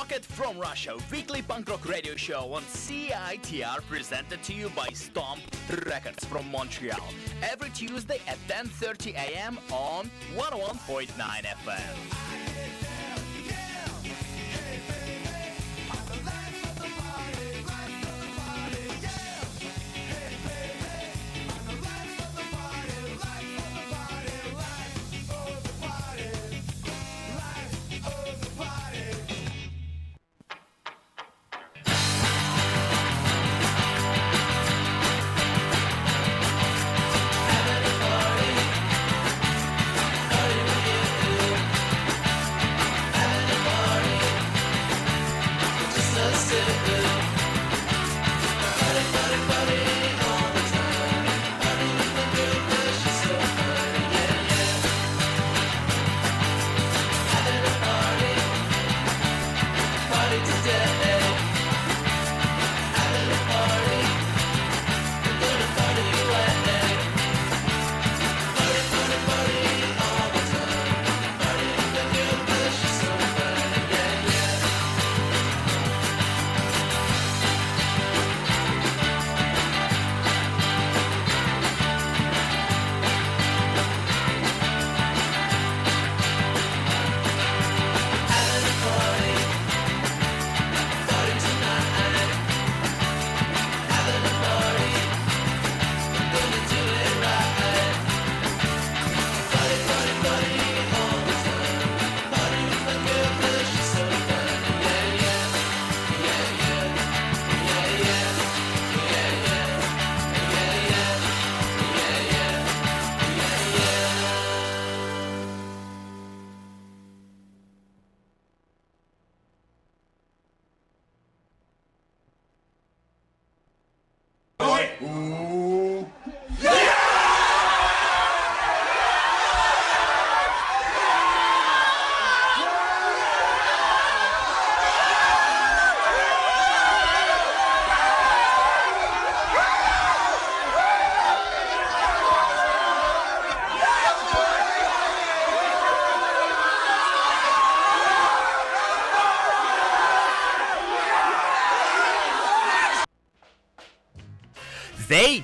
[0.00, 5.42] Rocket from Russia, weekly punk rock radio show on CITR presented to you by Stomp
[5.84, 7.06] Records from Montreal.
[7.42, 9.58] Every Tuesday at 10:30 a.m.
[9.70, 11.08] on 101.9
[11.44, 12.39] FM.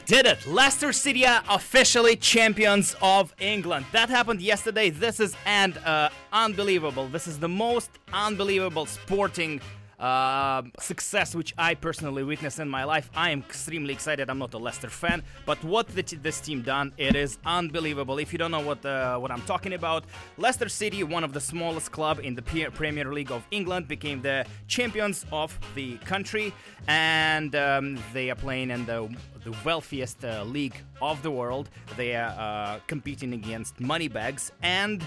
[0.06, 0.46] Did it!
[0.46, 3.86] Leicester City are officially champions of England.
[3.92, 4.90] That happened yesterday.
[4.90, 7.08] This is and uh, unbelievable.
[7.08, 9.60] This is the most unbelievable sporting
[9.98, 13.10] uh, success which I personally witnessed in my life.
[13.14, 14.28] I am extremely excited.
[14.28, 18.18] I'm not a Leicester fan, but what the t- this team done, it is unbelievable.
[18.18, 20.04] If you don't know what uh, what I'm talking about,
[20.36, 24.20] Leicester City, one of the smallest club in the P- Premier League of England, became
[24.22, 26.52] the champions of the country,
[26.88, 29.08] and um, they are playing in the
[29.44, 31.70] the wealthiest uh, league of the world.
[31.96, 35.06] They are uh, competing against money bags and.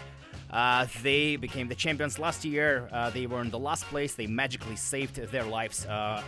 [0.52, 2.88] Uh, they became the champions last year.
[2.92, 4.16] Uh, they were in the last place.
[4.16, 6.24] They magically saved their lives uh,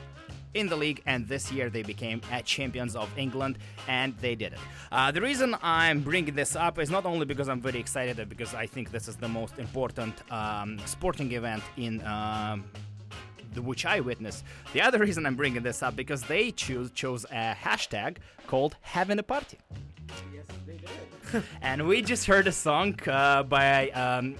[0.53, 4.53] in the league, and this year they became uh, champions of England, and they did
[4.53, 4.59] it.
[4.91, 8.53] Uh, the reason I'm bringing this up is not only because I'm very excited, because
[8.53, 12.01] I think this is the most important um, sporting event in.
[12.05, 12.65] Um,
[13.53, 14.45] the- which I witnessed.
[14.71, 18.15] The other reason I'm bringing this up because they choose chose a hashtag
[18.47, 19.57] called "Having a Party."
[21.61, 24.35] and we just heard a song uh, by um,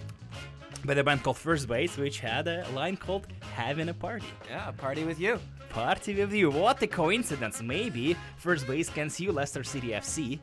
[0.85, 4.71] by the band called First Base, which had a line called "Having a Party." Yeah,
[4.71, 5.39] party with you.
[5.69, 6.49] Party with you.
[6.51, 7.61] What a coincidence!
[7.61, 10.39] Maybe First Base can sue Leicester City FC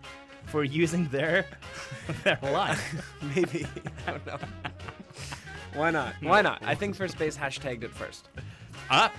[0.46, 1.44] for using their
[2.24, 2.78] their line.
[3.34, 3.66] Maybe.
[4.06, 4.38] I don't know.
[5.74, 6.14] Why not?
[6.22, 6.62] Why not?
[6.64, 8.28] I think first base hashtagged it first.
[8.90, 9.12] Ah,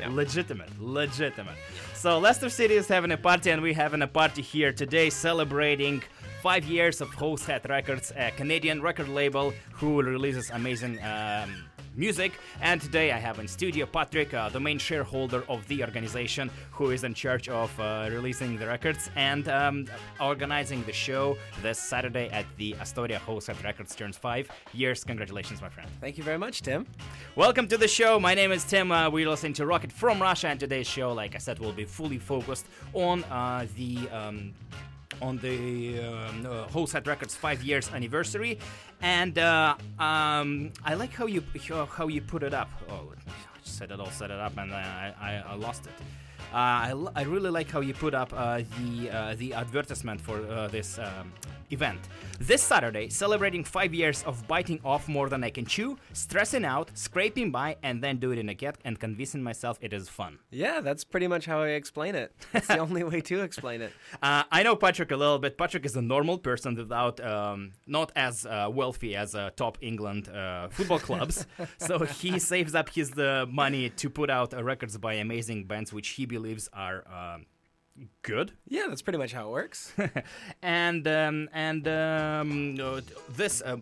[0.00, 0.08] Yeah.
[0.10, 1.56] legitimate, legitimate.
[1.94, 6.02] So Leicester City is having a party, and we're having a party here today, celebrating
[6.42, 12.32] five years of Hosehead Records, a Canadian record label who releases amazing um, music.
[12.62, 16.92] And today I have in studio Patrick, uh, the main shareholder of the organization, who
[16.92, 19.84] is in charge of uh, releasing the records and um,
[20.18, 25.04] organizing the show this Saturday at the Astoria Hosehead Records turns five years.
[25.04, 25.90] Congratulations, my friend.
[26.00, 26.86] Thank you very much, Tim.
[27.36, 28.18] Welcome to the show.
[28.18, 28.90] My name is Tim.
[28.90, 31.84] Uh, we're listening to Rocket from Russia, and today's show, like I said, will be
[31.84, 34.08] fully focused on uh, the.
[34.08, 34.54] Um,
[35.20, 38.58] on the um, uh, Whole Records five years anniversary,
[39.02, 42.70] and uh, um, I like how you how- you put it up.
[42.88, 43.30] Oh, I
[43.62, 45.92] set it all set it up, and I, I, I lost it.
[46.52, 50.38] Uh, I, I really like how you put up uh, the uh, the advertisement for
[50.50, 51.32] uh, this um,
[51.70, 52.00] event.
[52.38, 56.90] This Saturday, celebrating five years of biting off more than I can chew, stressing out,
[56.94, 60.38] scraping by, and then doing it again and convincing myself it is fun.
[60.50, 62.32] Yeah, that's pretty much how I explain it.
[62.54, 63.92] It's the only way to explain it.
[64.22, 65.56] Uh, I know Patrick a little bit.
[65.56, 70.28] Patrick is a normal person without, um, not as uh, wealthy as uh, top England
[70.28, 71.46] uh, football clubs.
[71.78, 75.92] so he saves up his uh, money to put out uh, records by amazing bands
[75.92, 77.46] which he believes are um,
[78.22, 78.52] good.
[78.66, 79.92] Yeah, that's pretty much how it works.
[80.62, 83.00] and um, and um, uh,
[83.36, 83.76] this uh,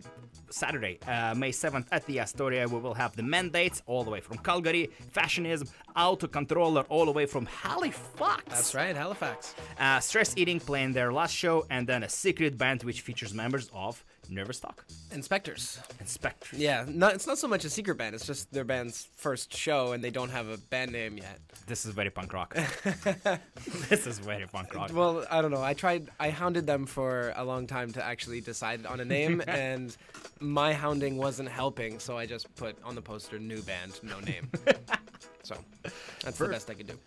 [0.49, 4.19] Saturday, uh, May 7th at the Astoria, we will have the mandates all the way
[4.19, 8.43] from Calgary, Fashionism, Outtacontroller all the way from Halifax.
[8.47, 9.55] That's right, Halifax.
[9.79, 13.69] Uh, Stress Eating playing their last show, and then a secret band which features members
[13.73, 15.79] of Nervous Talk Inspectors.
[15.99, 16.55] and Spectre.
[16.55, 18.15] Yeah, not, it's not so much a secret band.
[18.15, 21.39] It's just their band's first show, and they don't have a band name yet.
[21.67, 22.53] This is very punk rock.
[23.89, 24.91] this is very punk rock.
[24.93, 25.63] Well, I don't know.
[25.63, 26.09] I tried.
[26.19, 29.95] I hounded them for a long time to actually decide on a name, and
[30.39, 31.99] my hounding wasn't helping.
[31.99, 34.49] So I just put on the poster "new band, no name."
[35.49, 35.57] So
[36.23, 36.99] that's the best I can do.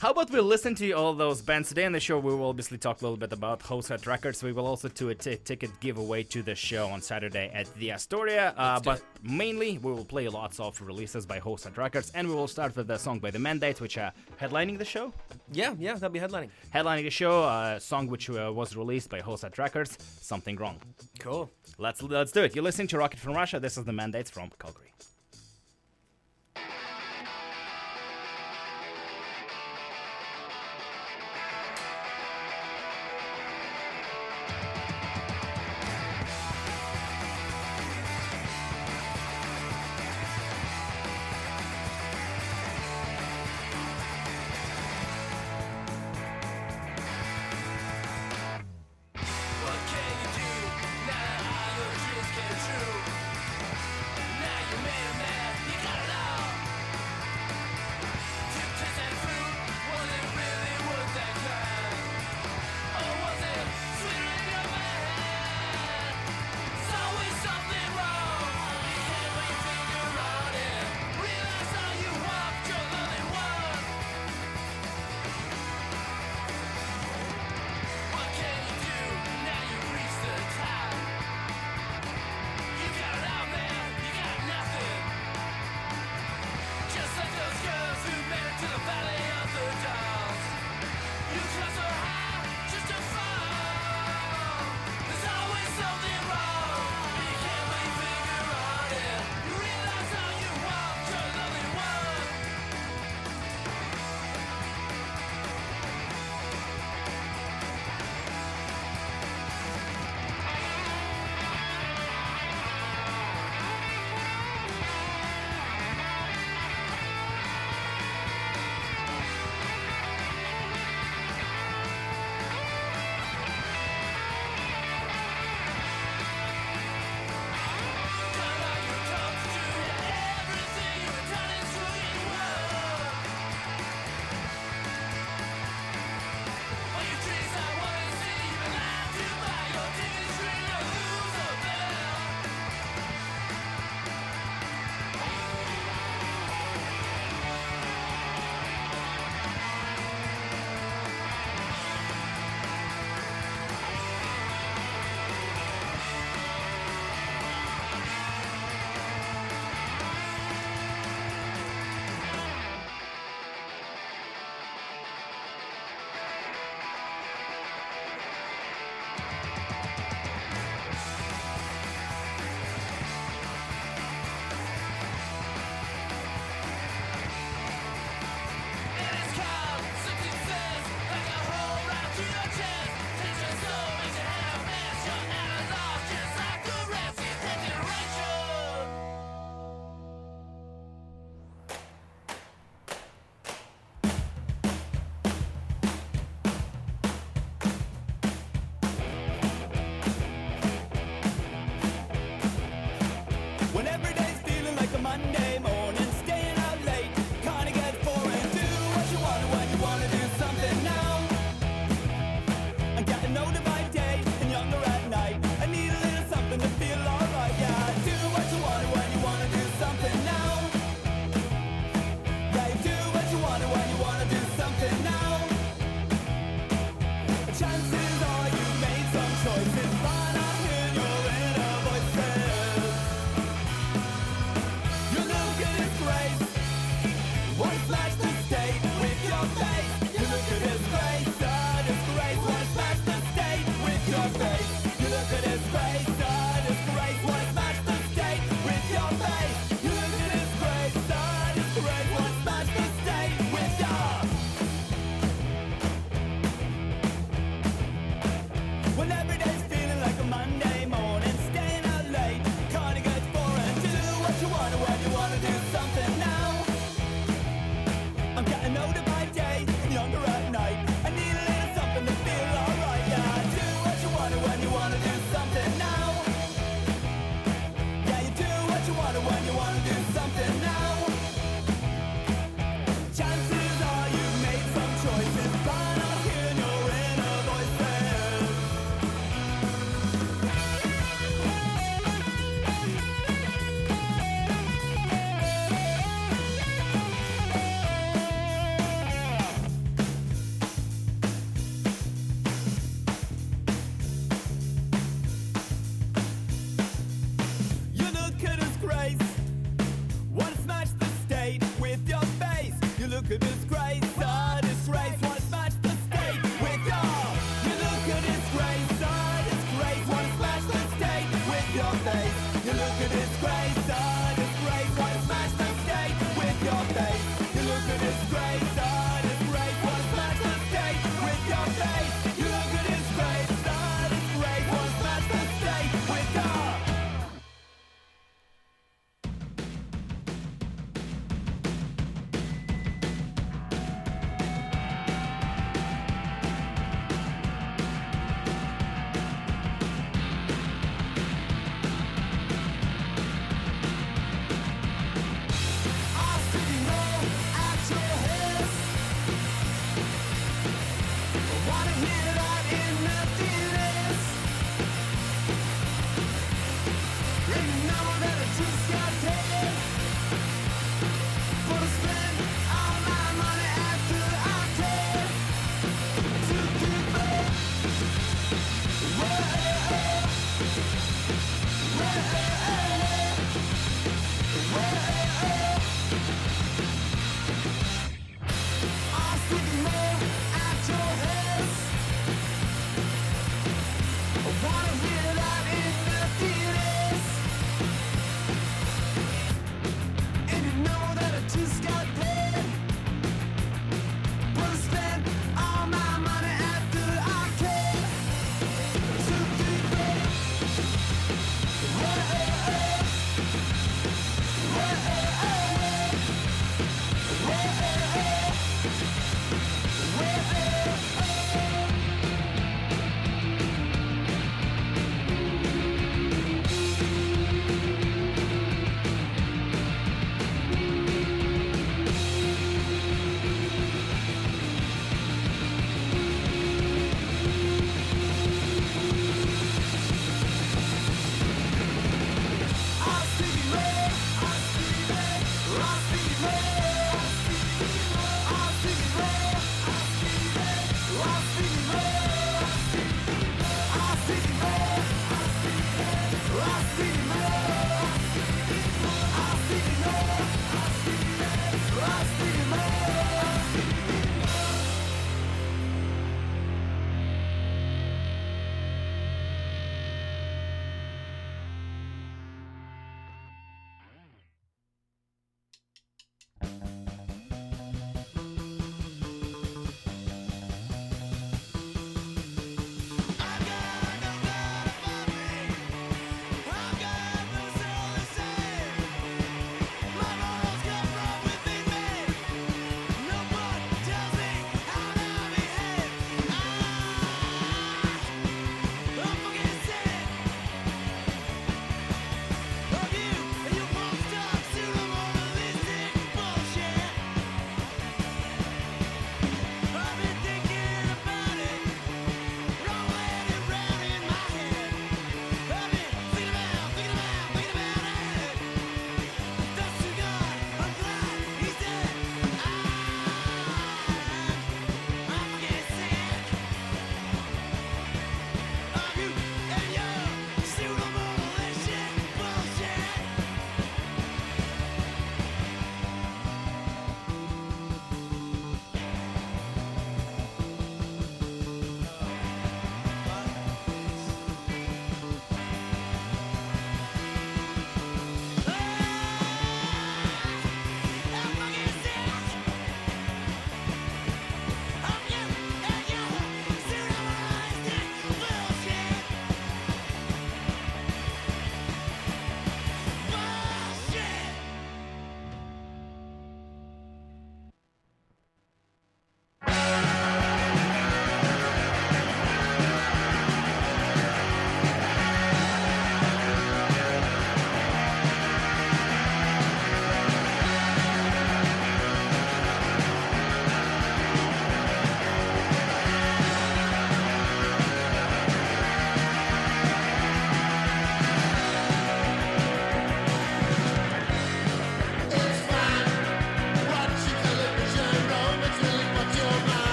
[0.00, 2.18] How about we listen to all those bands today on the show?
[2.18, 4.42] We will obviously talk a little bit about Hosehead Records.
[4.42, 7.92] We will also do a t- ticket giveaway to the show on Saturday at the
[7.92, 8.54] Astoria.
[8.56, 12.48] Uh, but mainly, we will play lots of releases by Hosehead Records, and we will
[12.48, 14.10] start with the song by the Mandates, which are
[14.40, 15.12] headlining the show.
[15.52, 16.48] Yeah, yeah, that'll be headlining.
[16.74, 19.98] Headlining the show, a song which uh, was released by Hosehead Records.
[20.22, 20.80] Something wrong.
[21.18, 21.50] Cool.
[21.76, 22.54] Let's let's do it.
[22.54, 23.60] You're listening to Rocket from Russia.
[23.60, 24.92] This is the Mandates from Calgary.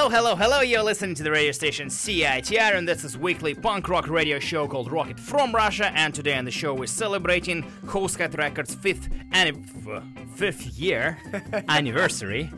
[0.00, 0.60] Hello, hello, hello.
[0.62, 4.66] You're listening to the radio station CITR, and this is weekly punk rock radio show
[4.66, 5.92] called Rocket from Russia.
[5.94, 10.02] And today on the show, we're celebrating Hosehead Records' fifth anni- f-
[10.36, 11.18] fifth year
[11.68, 12.50] anniversary.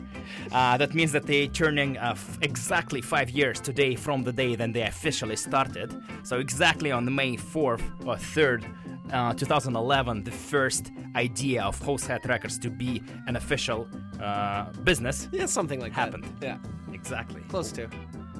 [0.53, 4.55] Uh, that means that they're turning uh, f- exactly five years today from the day
[4.55, 5.93] then they officially started.
[6.23, 8.63] So exactly on the May 4th or 3rd,
[9.11, 13.85] uh, 2011, the first idea of Hosehead Records to be an official
[14.21, 16.23] uh, business Yeah, something like happened.
[16.39, 16.41] that.
[16.41, 16.57] Yeah,
[17.03, 17.41] Exactly.
[17.49, 17.89] close to.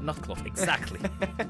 [0.04, 1.00] Not close, exactly.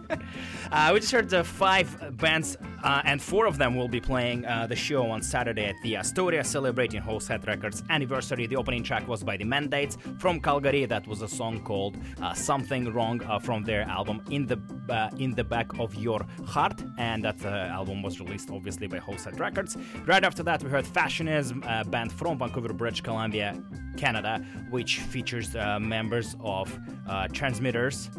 [0.71, 4.45] uh, we just heard the five bands, uh, and four of them will be playing
[4.45, 8.45] uh, the show on Saturday at the Astoria, celebrating Hosehead Records anniversary.
[8.45, 10.85] The opening track was by the Mandates from Calgary.
[10.85, 15.09] That was a song called uh, "Something Wrong" uh, from their album "In the uh,
[15.17, 19.39] In the Back of Your Heart," and that uh, album was released obviously by Hosehead
[19.39, 19.77] Records.
[20.05, 23.59] Right after that, we heard Fashionism, a band from Vancouver, British Columbia,
[23.97, 28.11] Canada, which features uh, members of uh, Transmitters.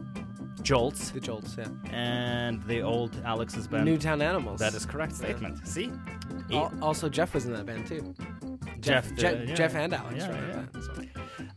[0.64, 1.66] Jolts The Jolts, yeah.
[1.92, 3.85] and the old Alex's band.
[3.85, 4.59] Newtown Animals.
[4.61, 5.66] that is correct statement.
[5.68, 5.92] See,
[6.53, 8.14] Al- also, Jeff was in that band too.
[8.81, 9.55] Jeff, the- Je- uh, yeah.
[9.55, 10.66] Jeff and Alex, Yeah, right?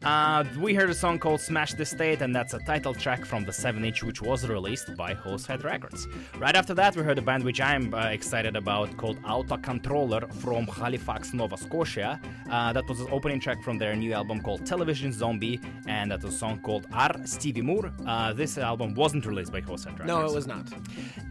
[0.07, 3.43] Uh, we heard a song called Smash the State, and that's a title track from
[3.43, 6.07] the 7 inch, which was released by Hosehead Records.
[6.39, 10.65] Right after that, we heard a band which I'm uh, excited about called Outtacontroller from
[10.67, 12.21] Halifax, Nova Scotia.
[12.49, 16.23] Uh, that was the opening track from their new album called Television Zombie, and that
[16.23, 17.11] was a song called R.
[17.25, 17.91] Stevie Moore.
[18.05, 20.07] Uh, this album wasn't released by Hosehead Records.
[20.07, 20.67] No, it was not.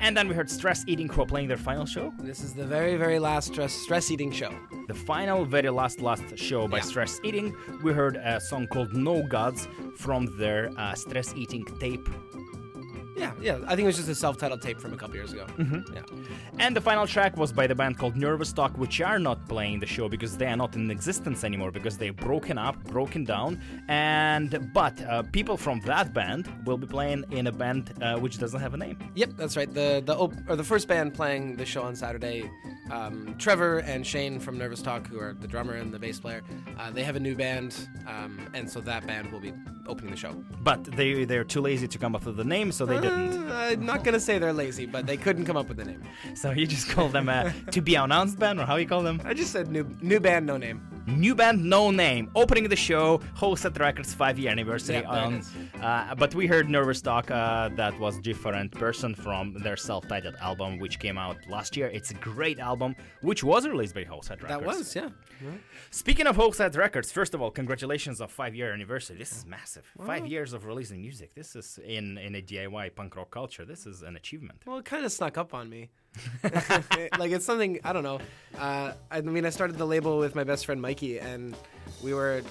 [0.01, 2.13] And then we heard Stress Eating, who are playing their final show.
[2.19, 4.53] This is the very, very last stress stress eating show.
[4.87, 6.83] the final, very last, last show by Yeah.
[6.83, 12.09] Stress Eating, we heard a song called No Gods from their uh, Stress Eating tape.
[13.17, 13.59] Yeah, yeah.
[13.67, 15.47] I think it was just a self-titled tape from a couple years ago.
[15.57, 15.95] Mm-hmm.
[15.95, 16.03] Yeah.
[16.59, 19.81] And the final track was by the band called Nervous Talk, which are not playing
[19.81, 23.61] the show because they are not in existence anymore because they're broken up, broken down.
[23.89, 28.39] And but uh, people from that band will be playing in a band uh, which
[28.39, 28.99] doesn't have a name.
[29.15, 29.73] Yep, that's right.
[29.73, 32.51] The the op- or the first band playing the show on Saturday,
[32.91, 36.43] um, Trevor and Shane from Nervous Talk, who are the drummer and the bass player,
[36.79, 39.53] uh, they have a new band, um, and so that band will be
[39.87, 40.33] opening the show.
[40.63, 43.06] But they they're too lazy to come up with a name, so they didn't.
[43.11, 46.03] Uh, I'm not gonna say they're lazy, but they couldn't come up with a name.
[46.35, 49.21] So you just call them a to be announced band, or how you call them?
[49.25, 50.81] I just said new new band, no name.
[51.07, 52.31] New band, no name.
[52.35, 54.97] Opening the show, Hosehead Records five year anniversary.
[54.97, 55.41] Yeah,
[55.81, 57.31] uh, but we heard Nervous Talk.
[57.31, 61.87] Uh, that was different person from their self-titled album, which came out last year.
[61.89, 64.49] It's a great album, which was released by Hosehead Records.
[64.49, 65.11] That was, yeah.
[65.91, 69.17] Speaking of Hosehead Records, first of all, congratulations on five year anniversary.
[69.17, 69.85] This is massive.
[70.05, 71.35] Five years of releasing music.
[71.37, 73.65] This is in in a DIY punk rock culture.
[73.65, 74.63] This is an achievement.
[74.67, 75.91] Well, it kind of snuck up on me.
[77.19, 78.19] like it's something I don't know.
[78.59, 81.55] Uh, I mean, I started the label with my best friend Mikey, and
[82.03, 82.43] we were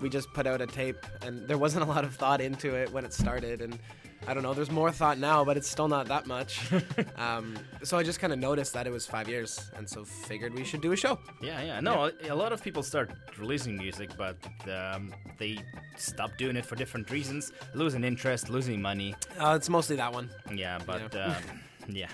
[0.00, 2.92] we just put out a tape, and there wasn't a lot of thought into it
[2.92, 3.78] when it started, and
[4.26, 4.52] I don't know.
[4.54, 6.60] There's more thought now, but it's still not that much.
[7.16, 10.54] um, so I just kind of noticed that it was five years, and so figured
[10.54, 11.18] we should do a show.
[11.42, 11.80] Yeah, yeah.
[11.80, 14.36] No, a lot of people start releasing music, but
[14.70, 15.58] um, they
[15.96, 19.14] stop doing it for different reasons, losing interest, losing money.
[19.38, 20.28] Uh, it's mostly that one.
[20.54, 21.36] Yeah, but Yeah.
[21.36, 21.42] um,
[21.96, 22.08] yeah,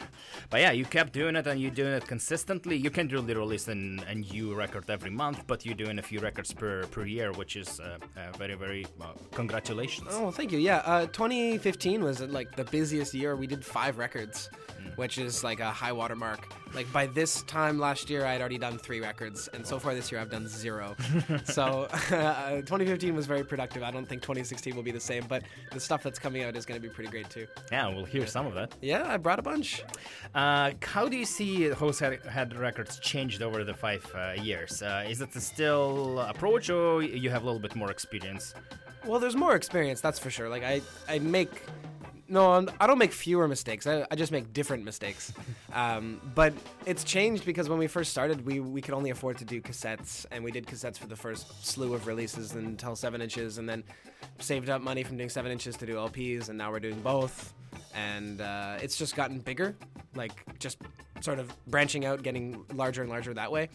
[0.50, 2.76] but yeah, you kept doing it and you're doing it consistently.
[2.76, 6.20] You can't really release an, a new record every month, but you're doing a few
[6.20, 10.08] records per per year, which is uh, uh, very, very uh, congratulations.
[10.10, 10.58] Oh, thank you.
[10.58, 13.36] Yeah, uh, 2015 was like the busiest year.
[13.36, 14.50] We did five records,
[14.96, 16.52] which is like a high water mark.
[16.76, 20.12] Like by this time last year, I'd already done three records, and so far this
[20.12, 20.94] year I've done zero.
[21.44, 23.82] so uh, 2015 was very productive.
[23.82, 26.66] I don't think 2016 will be the same, but the stuff that's coming out is
[26.66, 27.46] going to be pretty great too.
[27.72, 28.74] Yeah, we'll hear some of that.
[28.82, 29.84] Yeah, I brought a bunch.
[30.34, 34.82] Uh, how do you see Host Head Records changed over the five uh, years?
[34.82, 38.54] Uh, is it the still approach, or you have a little bit more experience?
[39.06, 40.50] Well, there's more experience, that's for sure.
[40.50, 41.62] Like I, I make
[42.28, 43.86] no, I'm- I don't make fewer mistakes.
[43.86, 45.32] I, I just make different mistakes.
[45.72, 46.52] Um, but
[46.84, 50.26] it's changed because when we first started, we we could only afford to do cassettes,
[50.30, 53.84] and we did cassettes for the first slew of releases until seven inches, and then
[54.38, 57.52] saved up money from doing seven inches to do LPs, and now we're doing both.
[57.94, 59.76] And uh, it's just gotten bigger,
[60.14, 60.78] like just
[61.20, 63.68] sort of branching out, getting larger and larger that way.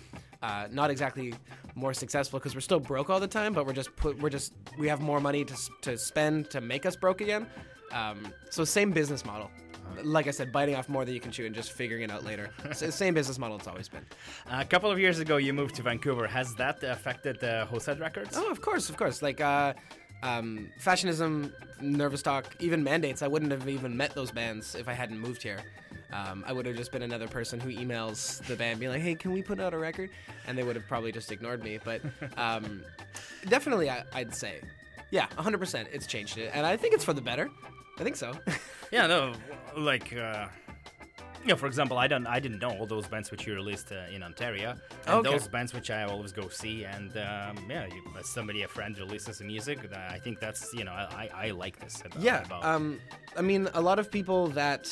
[0.43, 1.33] Uh, not exactly
[1.75, 4.53] more successful because we're still broke all the time, but we're just put we're just
[4.77, 7.47] we have more money to to spend to make us broke again.
[7.93, 9.49] Um, so same business model.
[10.03, 12.23] Like I said, biting off more than you can chew and just figuring it out
[12.23, 12.49] later.
[12.73, 14.05] Same business model it's always been.
[14.49, 16.27] A couple of years ago, you moved to Vancouver.
[16.27, 18.37] Has that affected uh, Hosehead Records?
[18.37, 19.21] Oh, of course, of course.
[19.21, 19.73] Like uh,
[20.23, 23.21] um, fashionism, nervous talk, even mandates.
[23.21, 25.59] I wouldn't have even met those bands if I hadn't moved here.
[26.13, 29.15] Um, I would have just been another person who emails the band, being like, "Hey,
[29.15, 30.09] can we put out a record?"
[30.47, 31.79] And they would have probably just ignored me.
[31.83, 32.01] But
[32.37, 32.83] um,
[33.47, 34.61] definitely, I, I'd say
[35.09, 35.87] Yeah, 100%.
[35.91, 37.49] It's changed it, and I think it's for the better.
[38.01, 38.33] I think so.
[38.91, 39.31] Yeah, no,
[39.77, 40.47] like, uh,
[41.45, 41.55] yeah.
[41.55, 44.21] For example, I don't, I didn't know all those bands which you released uh, in
[44.21, 44.71] Ontario,
[45.07, 45.31] and Okay.
[45.31, 46.83] those bands which I always go see.
[46.83, 50.73] And um, yeah, you, as somebody, a friend releases the music, uh, I think that's,
[50.73, 52.01] you know, I, I, I like this.
[52.03, 52.43] About, yeah.
[52.43, 52.99] About, Um,
[53.37, 54.83] I mean, a lot of people that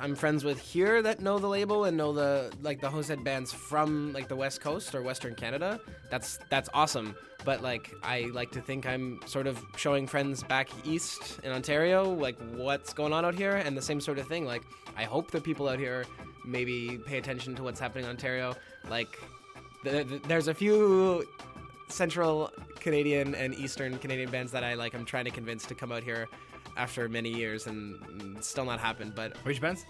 [0.00, 3.52] I'm friends with here that know the label and know the like the Hosehead bands
[3.52, 5.80] from like the West Coast or Western Canada.
[6.08, 7.14] That's that's awesome.
[7.44, 12.10] But like, I like to think I'm sort of showing friends back east in Ontario
[12.10, 14.44] like what's going on out here, and the same sort of thing.
[14.44, 14.62] Like,
[14.96, 16.04] I hope that people out here
[16.44, 18.54] maybe pay attention to what's happening in Ontario.
[18.90, 19.18] Like,
[19.84, 21.26] th- th- there's a few
[21.88, 24.94] Central Canadian and Eastern Canadian bands that I like.
[24.94, 26.28] I'm trying to convince to come out here
[26.76, 29.14] after many years, and mm, still not happened.
[29.14, 29.84] But which bands?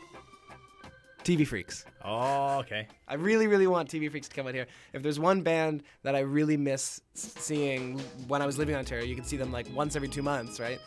[1.25, 1.85] TV Freaks.
[2.05, 2.89] Oh, okay.
[3.09, 4.67] I really, really want TV Freaks to come out here.
[4.93, 9.05] If there's one band that I really miss seeing when I was living in Ontario,
[9.05, 10.79] you can see them like once every two months, right?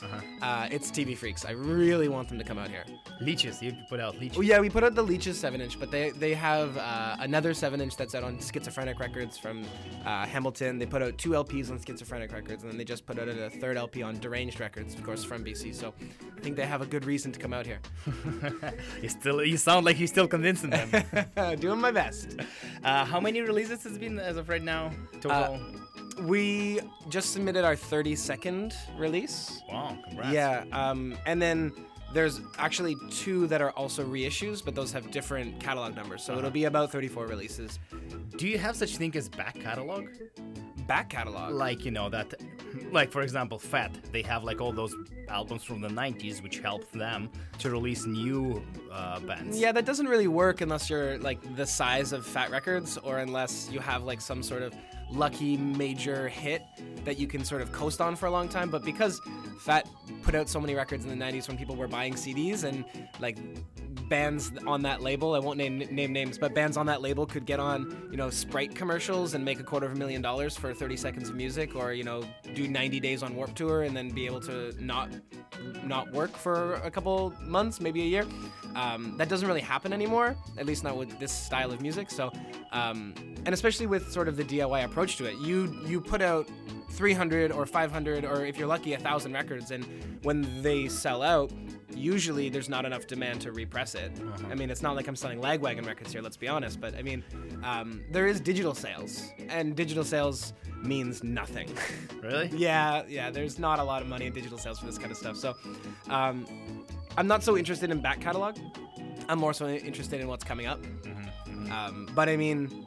[0.41, 1.45] uh it's TV Freaks.
[1.45, 2.83] I really want them to come out here.
[3.19, 3.61] Leeches.
[3.61, 4.37] You put out Leeches.
[4.37, 7.53] Well, yeah, we put out the Leeches 7 inch, but they they have uh, another
[7.53, 9.65] 7 inch that's out on Schizophrenic Records from
[10.05, 10.77] uh, Hamilton.
[10.79, 13.49] They put out two LPs on Schizophrenic Records, and then they just put out a
[13.49, 15.73] third LP on Deranged Records, of course, from BC.
[15.73, 15.93] So
[16.37, 17.79] I think they have a good reason to come out here.
[19.01, 20.89] you still, you sound like you're still convincing them.
[21.59, 22.10] Doing my best.
[22.83, 24.91] Uh, how many releases has been as of right now?
[25.21, 25.59] Total.
[26.23, 29.61] We just submitted our 32nd release.
[29.69, 30.33] wow, congrats.
[30.33, 31.71] Yeah, um, and then
[32.13, 36.23] there's actually two that are also reissues, but those have different catalog numbers.
[36.23, 37.79] So it'll be about 34 releases.
[38.37, 40.07] Do you have such thing as back catalog?
[40.87, 41.53] Back catalog.
[41.53, 42.33] like you know that
[42.91, 44.93] like for example fat they have like all those
[45.29, 50.07] albums from the 90s which helped them to release new uh, bands Yeah, that doesn't
[50.07, 54.19] really work unless you're like the size of Fat Records or unless you have like
[54.19, 54.73] some sort of
[55.11, 56.63] lucky major hit
[57.05, 58.69] that you can sort of coast on for a long time.
[58.69, 59.19] But because
[59.59, 59.87] Fat
[60.23, 62.85] put out so many records in the 90s when people were buying CDs and
[63.19, 63.37] like
[64.09, 67.45] bands on that label, I won't name, name names, but bands on that label could
[67.45, 70.73] get on, you know, Sprite commercials and make a quarter of a million dollars for
[70.73, 72.23] 30 seconds of music or, you know,
[72.53, 75.09] do 90 days on Warped Tour and then be able to not
[75.83, 78.25] not work for a couple months, maybe a year.
[78.75, 82.09] Um, that doesn't really happen anymore, at least not with this style of music.
[82.09, 82.31] So,
[82.71, 83.13] um,
[83.45, 86.47] and especially with sort of the DIY approach to it, you you put out
[86.91, 89.85] 300 or 500 or if you're lucky, a thousand records, and
[90.23, 91.51] when they sell out,
[91.95, 94.11] usually there's not enough demand to repress it.
[94.49, 96.21] I mean, it's not like I'm selling Lagwagon records here.
[96.21, 97.23] Let's be honest, but I mean,
[97.63, 101.69] um, there is digital sales, and digital sales means nothing.
[102.21, 103.29] really Yeah, yeah.
[103.29, 105.37] There's not a lot of money in digital sales for this kind of stuff.
[105.37, 105.55] So,
[106.09, 106.45] um,
[107.17, 108.57] I'm not so interested in back catalog.
[109.27, 110.83] I'm more so interested in what's coming up.
[111.71, 112.85] Um, but I mean,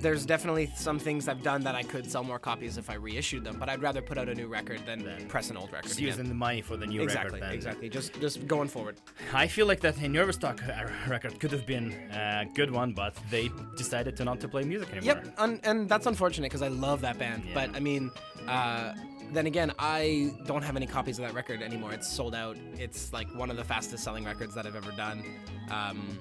[0.00, 3.44] there's definitely some things I've done that I could sell more copies if I reissued
[3.44, 3.56] them.
[3.58, 5.88] But I'd rather put out a new record than press an old record.
[5.88, 7.54] just using the money for the new exactly, record then.
[7.54, 7.88] exactly.
[7.88, 8.96] Just, just going forward.
[9.34, 13.14] i feel like that nervous talk uh, record could have been a good one but
[13.30, 16.68] they decided to not to play music anymore Yep, un- and that's unfortunate because I
[16.68, 17.44] love that band.
[17.46, 17.54] Yeah.
[17.54, 18.10] But I mean,
[18.48, 18.94] uh,
[19.32, 21.92] then again, I don't have any copies of that record anymore.
[21.92, 22.56] It's sold out.
[22.78, 25.22] It's like one of the fastest selling records that I've ever done.
[25.70, 26.18] Um,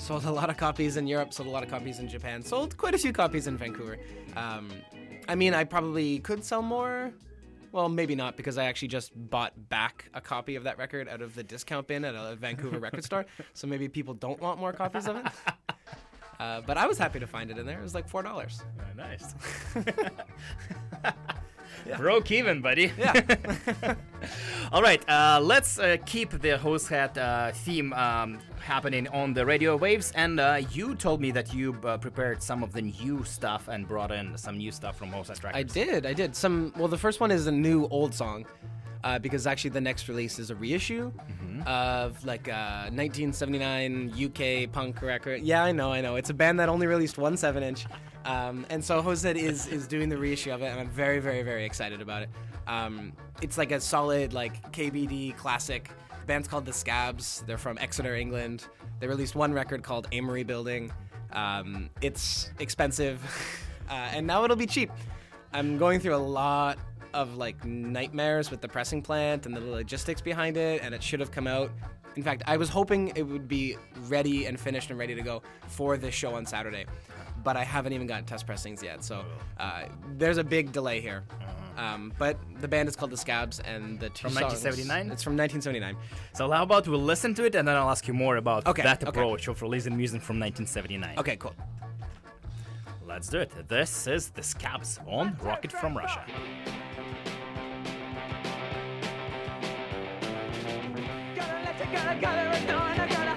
[0.00, 1.32] sold a lot of copies in Europe.
[1.32, 2.42] Sold a lot of copies in Japan.
[2.42, 3.98] Sold quite a few copies in Vancouver.
[4.36, 4.70] Um,
[5.28, 7.12] I mean, I probably could sell more.
[7.72, 11.22] Well, maybe not because I actually just bought back a copy of that record out
[11.22, 13.26] of the discount bin at a Vancouver record store.
[13.54, 15.26] So maybe people don't want more copies of it.
[16.40, 17.78] Uh, but I was happy to find it in there.
[17.78, 18.62] It was like four dollars.
[18.78, 19.34] Uh, nice
[21.96, 23.94] broke even buddy Yeah.
[24.72, 29.76] All right, uh, let's uh, keep the Hosehead uh, theme um, happening on the radio
[29.76, 30.12] waves.
[30.14, 33.88] And uh, you told me that you uh, prepared some of the new stuff and
[33.88, 36.06] brought in some new stuff from Hosehead I did.
[36.06, 36.36] I did.
[36.36, 36.72] Some.
[36.76, 38.46] Well, the first one is a new old song,
[39.02, 41.10] uh, because actually the next release is a reissue
[41.66, 45.42] of like a 1979 UK punk record.
[45.42, 46.16] Yeah, I know, I know.
[46.16, 47.86] It's a band that only released one seven inch,
[48.24, 51.42] um, and so Jose is is doing the reissue of it, and I'm very, very,
[51.42, 52.30] very excited about it.
[52.66, 55.90] Um, it's like a solid like KBD classic.
[56.20, 57.42] The band's called the Scabs.
[57.46, 58.66] They're from Exeter, England.
[59.00, 60.92] They released one record called Amory Building.
[61.32, 63.22] Um, it's expensive,
[63.90, 64.90] uh, and now it'll be cheap.
[65.52, 66.78] I'm going through a lot
[67.12, 71.20] of like nightmares with the pressing plant and the logistics behind it, and it should
[71.20, 71.70] have come out.
[72.16, 73.76] In fact, I was hoping it would be
[74.08, 76.86] ready and finished and ready to go for this show on Saturday,
[77.42, 79.04] but I haven't even gotten test pressings yet.
[79.04, 79.24] So
[79.58, 79.84] uh,
[80.16, 81.24] there's a big delay here.
[81.30, 81.60] Uh-huh.
[81.80, 85.12] Um, but the band is called The Scabs, and the two from songs, 1979.
[85.12, 85.96] It's from 1979.
[86.34, 88.66] So how about we we'll listen to it, and then I'll ask you more about
[88.66, 89.52] okay, that approach okay.
[89.52, 91.18] of releasing music from 1979.
[91.18, 91.54] Okay, cool.
[93.06, 93.50] Let's do it.
[93.68, 96.24] This is The Scabs on Rocket from Russia.
[101.34, 103.29] Gotta let you, gotta, gotta,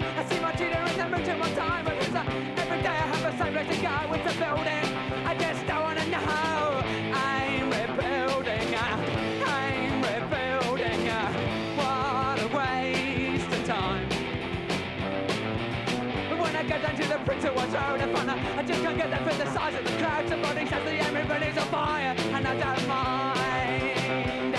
[21.75, 24.53] and I don't mind.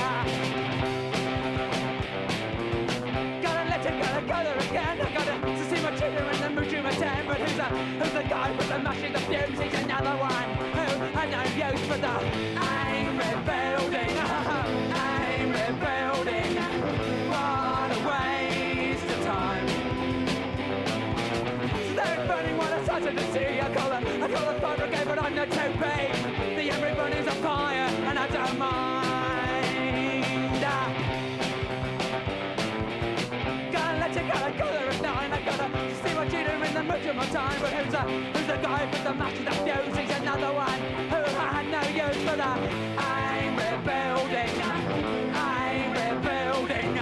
[3.43, 5.01] Gotta let it, gotta go there again.
[5.01, 7.29] I gotta to see my children in the mood to attend.
[7.29, 9.61] But who's the, who's the guy with the mashing the fumes?
[9.61, 12.09] He's another one who I know views for the
[12.59, 14.15] I'm rebuilding.
[15.55, 16.57] Rebuilding.
[17.31, 19.69] What a waste of time.
[21.87, 22.57] So they're burning
[23.33, 23.65] to.
[23.65, 26.14] I call it, but I'm.
[38.05, 39.97] Who's the guy with the matches that fuse?
[39.97, 42.51] He's another one who had no use for the
[43.01, 44.61] I'm rebuilding.
[45.33, 46.97] I'm rebuilding.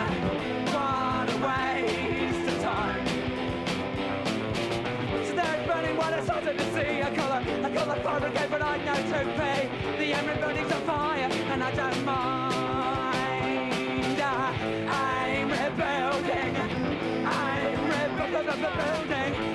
[0.70, 3.06] What a waste of time.
[5.26, 7.00] So they're burning what I started to see.
[7.00, 9.68] A colour, a colour fire brigade, but I know to pay.
[9.98, 12.62] The emerald building's on fire, and I don't mind.
[14.22, 16.56] I'm rebuilding.
[17.26, 19.51] I'm rebuilding.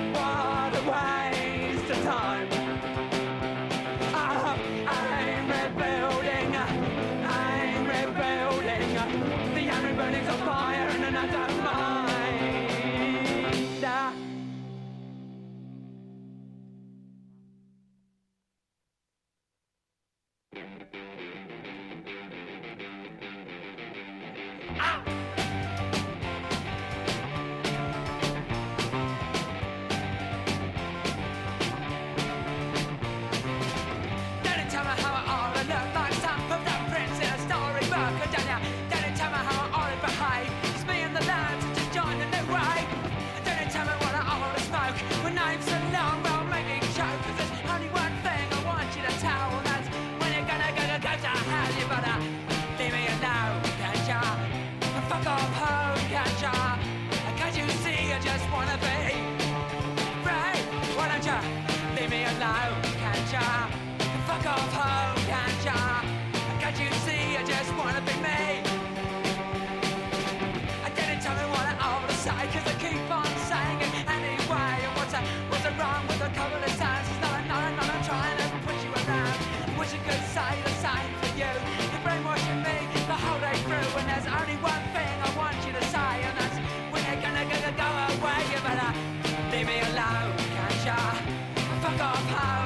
[92.00, 92.57] off high.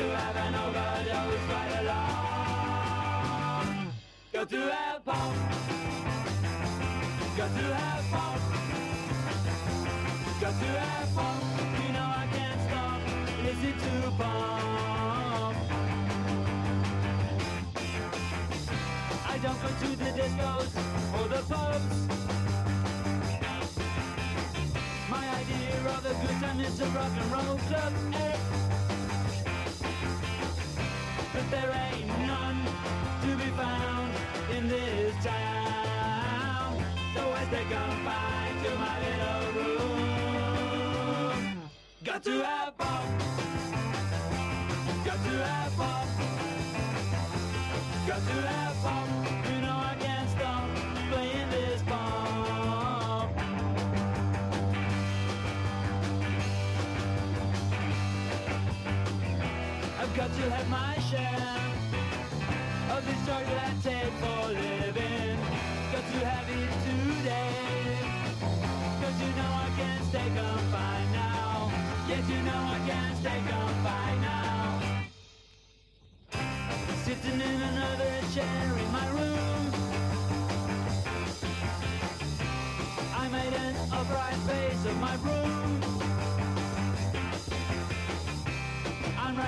[0.00, 1.06] to heaven, oh God,
[1.80, 3.26] along.
[4.32, 5.34] Got to have pop.
[7.36, 8.40] Got to have pop.
[10.40, 11.42] Got to have pop.
[11.82, 13.00] You know I can't stop.
[13.50, 15.54] Is it too pop.
[19.32, 20.70] I don't go to the discos
[21.16, 21.96] or the pubs.
[25.10, 27.92] My idea of a good time is a rock and roll club.
[28.14, 28.69] Hey.
[31.50, 32.64] There ain't none
[33.22, 34.14] to be found
[34.56, 36.84] in this town.
[37.16, 41.38] So as they come by to my little room,
[42.04, 43.04] got to have pop.
[45.04, 46.08] Got to have pop.
[48.06, 49.08] Got to have pop.
[49.50, 50.68] You know I can't stop
[51.10, 53.28] playing this pop.
[59.98, 61.58] I've got to have my share
[62.94, 65.38] of this joy that I take for living.
[65.90, 67.98] Got to have it today.
[69.00, 71.72] Cause you know I can't stay confined now.
[72.06, 74.80] Yes, you know I can't stay confined now.
[77.04, 79.72] Sitting in another chair in my room.
[83.16, 85.89] I made an upright face of my room.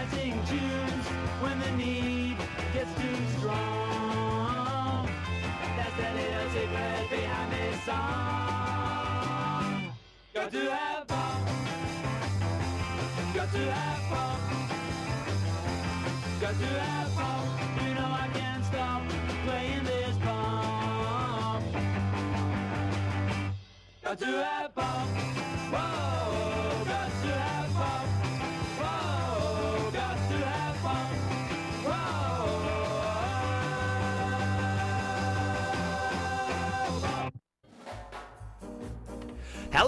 [0.03, 0.09] I'm
[0.47, 1.07] tunes
[1.41, 2.37] when the need
[2.75, 5.09] gets too strong.
[5.77, 8.03] That's the little secret behind this song.
[10.35, 11.43] Got to have fun.
[13.33, 14.41] Got to have fun.
[16.41, 17.47] Got to have fun.
[17.87, 19.03] You know I can't stop
[19.47, 21.63] playing this pop.
[24.03, 24.82] Got to have fun.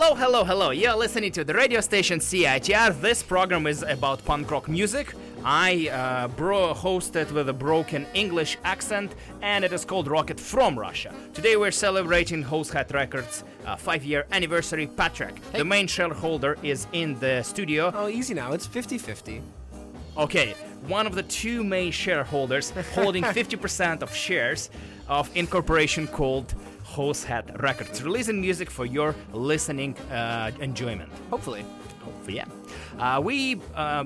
[0.04, 0.70] Hello, hello, hello.
[0.70, 3.00] You're listening to the radio station CITR.
[3.00, 5.14] This program is about punk rock music.
[5.42, 10.78] I uh, bro hosted with a broken English accent, and it is called Rocket from
[10.78, 11.14] Russia.
[11.32, 14.88] Today we're celebrating Hosehead Records' uh, five-year anniversary.
[14.88, 17.90] Patrick, the main shareholder, is in the studio.
[17.94, 18.52] Oh, easy now.
[18.52, 19.40] It's 50 50.
[20.18, 20.54] Okay,
[20.86, 24.68] one of the two main shareholders holding 50% of shares
[25.08, 26.54] of incorporation called
[26.94, 31.10] Hosehead Records, releasing music for your listening uh, enjoyment.
[31.28, 31.64] Hopefully.
[32.04, 32.46] Hopefully, yeah.
[32.98, 34.04] Uh, we uh,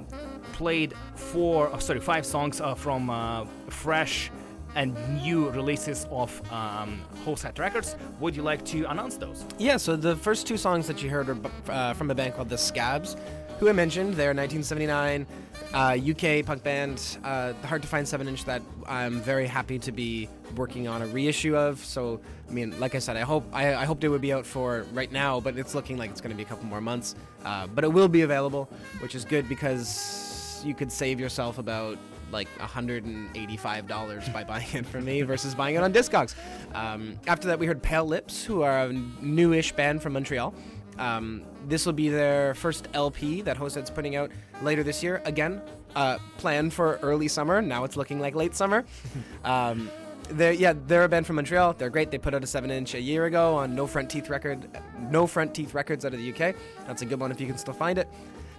[0.52, 4.30] played four, oh, sorry, five songs uh, from uh, fresh
[4.74, 7.96] and new releases of um, Hosehead Records.
[8.20, 9.44] Would you like to announce those?
[9.58, 12.48] Yeah, so the first two songs that you heard are uh, from a band called
[12.48, 13.16] The Scabs,
[13.58, 14.14] who I mentioned.
[14.14, 15.26] They're 1979
[15.74, 19.92] uh, UK punk band, uh, hard to find 7 inch that I'm very happy to
[19.92, 21.84] be working on a reissue of.
[21.84, 24.46] So, I mean, like I said, I hope I, I hoped it would be out
[24.46, 27.14] for right now, but it's looking like it's going to be a couple more months.
[27.44, 28.68] Uh, but it will be available,
[29.00, 31.98] which is good because you could save yourself about
[32.30, 36.34] like $185 by buying it from me versus buying it on Discogs.
[36.74, 40.54] Um, after that, we heard Pale Lips, who are a newish band from Montreal.
[40.98, 44.30] Um, this will be their first LP that Hosehead's putting out
[44.62, 45.22] later this year.
[45.24, 45.60] Again,
[45.96, 47.60] uh, planned for early summer.
[47.60, 48.84] Now it's looking like late summer.
[49.44, 49.90] um,
[50.30, 51.72] they're, yeah, they're a band from Montreal.
[51.74, 52.10] They're great.
[52.10, 54.68] They put out a seven-inch a year ago on No Front Teeth record,
[55.10, 56.54] No Front Teeth Records out of the UK.
[56.86, 58.08] That's a good one if you can still find it.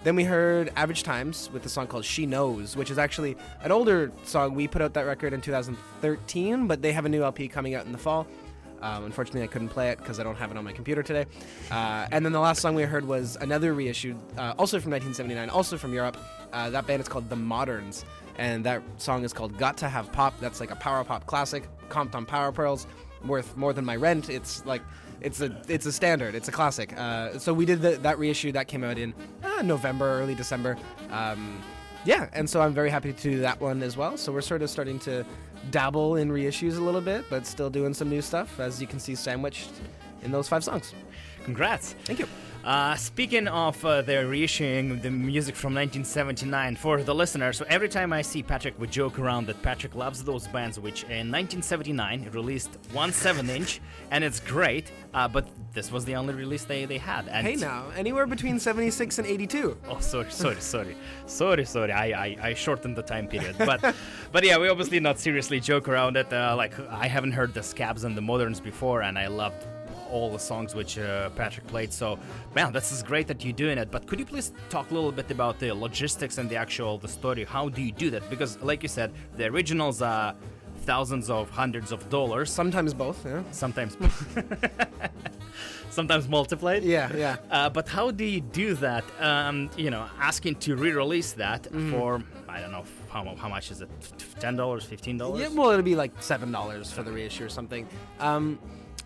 [0.04, 3.72] Then we heard Average Times with the song called She Knows, which is actually an
[3.72, 4.56] older song.
[4.56, 7.86] We put out that record in 2013, but they have a new LP coming out
[7.86, 8.26] in the fall.
[8.82, 11.25] Um, unfortunately, I couldn't play it because I don't have it on my computer today.
[11.71, 15.49] Uh, and then the last song we heard was another reissue, uh, also from 1979,
[15.49, 16.17] also from Europe.
[16.53, 18.05] Uh, that band is called The Moderns,
[18.38, 20.39] and that song is called Got to Have Pop.
[20.39, 22.88] That's like a power pop classic, comped on Power Pearls,
[23.25, 24.30] worth more than my rent.
[24.30, 24.82] It's like
[25.21, 26.36] it's a it's a standard.
[26.36, 26.97] It's a classic.
[26.97, 29.13] Uh, so we did the, that reissue that came out in
[29.43, 30.77] uh, November, early December.
[31.11, 31.61] Um,
[32.05, 34.17] yeah, and so I'm very happy to do that one as well.
[34.17, 35.25] So we're sort of starting to
[35.72, 38.99] dabble in reissues a little bit, but still doing some new stuff, as you can
[38.99, 39.72] see sandwiched
[40.24, 40.93] in those five songs.
[41.43, 41.93] Congrats.
[42.05, 42.28] Thank you.
[42.70, 47.89] Uh, speaking of uh, the reissuing the music from 1979 for the listeners, so every
[47.89, 52.30] time I see Patrick, we joke around that Patrick loves those bands which in 1979
[52.32, 56.86] released one 7 inch and it's great, uh, but this was the only release they,
[56.86, 57.28] they had.
[57.30, 59.76] And Hey now, anywhere between 76 and 82.
[59.88, 60.95] Oh, sorry, sorry, sorry,
[61.26, 61.91] sorry, sorry.
[61.91, 63.95] I, I, I shortened the time period, but,
[64.32, 66.32] but yeah, we obviously not seriously joke around it.
[66.32, 69.65] Uh, like I haven't heard the Scabs and the Moderns before, and I loved
[70.10, 71.91] all the songs which uh, Patrick played.
[71.93, 72.18] So,
[72.55, 73.89] man, this is great that you're doing it.
[73.91, 77.07] But could you please talk a little bit about the logistics and the actual the
[77.07, 77.43] story?
[77.45, 78.30] How do you do that?
[78.30, 80.36] Because, like you said, the originals are
[80.86, 82.51] thousands of hundreds of dollars.
[82.51, 83.24] Sometimes both.
[83.26, 83.43] Yeah.
[83.51, 83.95] Sometimes,
[85.89, 86.84] sometimes multiplied.
[86.84, 87.12] Yeah.
[87.16, 87.38] Yeah.
[87.49, 89.03] Uh, but how do you do that?
[89.20, 91.91] Um, you know, asking to re-release that Mm-hmm.
[91.91, 93.89] for I don't know how, how much is it?
[94.39, 95.41] Ten dollars, fifteen dollars?
[95.41, 97.88] Yeah, well, it'll be like seven dollars for the reissue or something.
[98.20, 98.57] Um,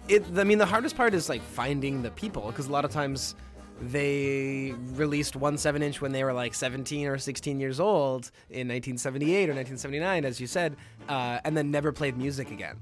[0.08, 0.24] it.
[0.36, 3.36] I mean, the hardest part is like finding the people because a lot of times
[3.82, 8.68] they released one seven inch when they were like 17 or 16 years old in
[8.68, 10.76] 1978 or 1979, as you said,
[11.10, 12.78] uh, and then never played music again.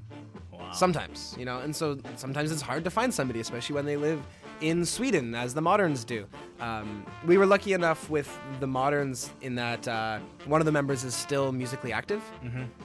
[0.52, 0.72] Wow.
[0.74, 4.22] Sometimes, you know, and so sometimes it's hard to find somebody, especially when they live
[4.60, 6.28] in Sweden, as the moderns do.
[6.60, 11.04] Um, we were lucky enough with the moderns in that uh, one of the members
[11.04, 12.22] is still musically active,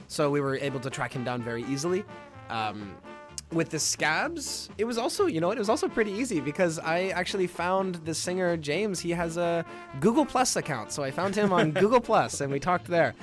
[0.07, 2.03] so we were able to track him down very easily.
[2.49, 2.95] Um,
[3.51, 7.07] with the scabs, it was also, you know, it was also pretty easy because I
[7.09, 8.99] actually found the singer James.
[8.99, 9.63] He has a
[10.01, 13.15] Google Plus account, so I found him on Google Plus, and we talked there,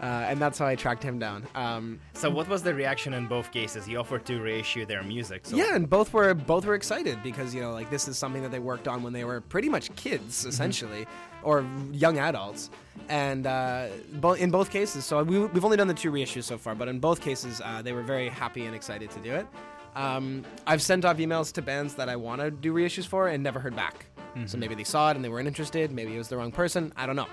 [0.00, 1.46] uh, and that's how I tracked him down.
[1.56, 3.84] Um, So what was the reaction in both cases?
[3.84, 5.46] He offered to reissue their music.
[5.46, 8.42] So yeah, and both were both were excited because you know like this is something
[8.42, 11.06] that they worked on when they were pretty much kids essentially,
[11.42, 12.70] or young adults,
[13.08, 13.88] and uh,
[14.20, 15.04] bo- in both cases.
[15.04, 17.82] So we, we've only done the two reissues so far, but in both cases uh,
[17.82, 19.46] they were very happy and excited to do it.
[19.94, 23.42] Um, I've sent off emails to bands that I want to do reissues for and
[23.42, 24.06] never heard back.
[24.46, 25.92] So maybe they saw it and they weren't interested.
[25.92, 26.90] Maybe it was the wrong person.
[26.96, 27.26] I don't know.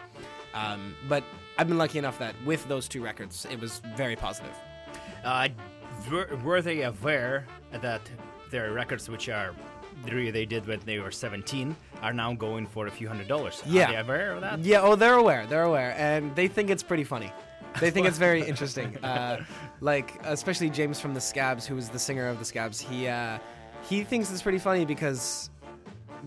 [0.53, 1.24] Um, but
[1.57, 4.51] I've been lucky enough that with those two records, it was very positive.
[5.24, 5.47] Uh,
[6.12, 8.01] were, were they aware that
[8.51, 9.53] their records, which are
[10.05, 13.64] three they did when they were 17, are now going for a few hundred dollars?
[13.66, 13.86] Yeah.
[13.86, 14.60] Are they aware of that?
[14.60, 15.45] Yeah, oh, they're aware.
[15.45, 17.32] They're aware, and they think it's pretty funny.
[17.80, 18.97] They think it's very interesting.
[18.97, 19.43] Uh,
[19.82, 22.80] like, especially James from the Scabs, who was the singer of the Scabs.
[22.80, 23.39] He uh,
[23.88, 25.49] he thinks it's pretty funny because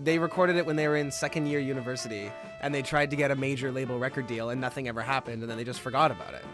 [0.03, 2.31] they recorded it when they were in second year university,
[2.61, 5.49] and they tried to get a major label record deal, and nothing ever happened, and
[5.49, 6.45] then they just forgot about it.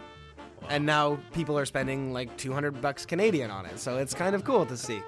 [0.68, 4.44] And now people are spending like 200 bucks Canadian on it, so it's kind of
[4.44, 5.02] cool to see.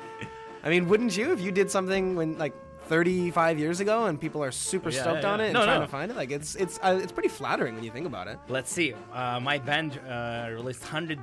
[0.65, 2.55] I mean, wouldn't you if you did something when like
[2.89, 5.45] 35 years ago and people are super Yeah, stoked yeah, on yeah.
[5.47, 5.87] it and No, trying no.
[5.87, 6.17] to find it?
[6.17, 8.39] Like it's it's uh, it's pretty flattering when you think about it.
[8.49, 8.95] Let's see.
[9.13, 11.19] Uh, my band uh, released 100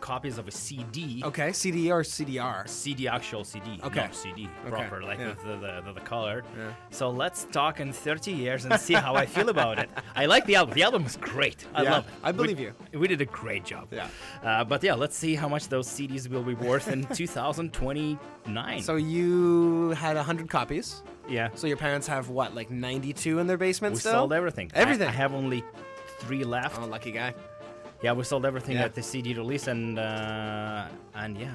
[0.00, 1.22] copies of a CD.
[1.24, 2.68] Okay, CD or CDR.
[2.68, 3.80] CD, actual CD.
[3.84, 4.06] Okay.
[4.06, 5.28] No, CD Okay, proper, like yeah.
[5.30, 6.44] with the, the, the, the color.
[6.56, 6.72] Yeah.
[6.90, 9.88] So let's talk in 30 years and see how I feel about it.
[10.16, 10.74] I like the album.
[10.74, 11.66] The album is great.
[11.74, 12.14] I Yeah, love it.
[12.22, 12.74] I believe we, you.
[13.00, 13.88] We did a great job.
[13.90, 14.08] Yeah.
[14.42, 18.82] Uh, but yeah, let's see how much those CDs will be worth in 2029.
[18.82, 21.02] So you had 100 copies.
[21.28, 21.48] yeah.
[21.54, 24.12] So your parents have what, like 92 in their basement we still?
[24.12, 24.70] sold everything.
[24.74, 25.08] I- Everything.
[25.08, 25.62] I, have only
[26.20, 26.78] three left.
[26.80, 27.34] Oh, lucky guy.
[28.00, 28.84] Yeah, we sold everything Yeah.
[28.84, 30.86] at the CD release, and uh,
[31.16, 31.50] and yeah,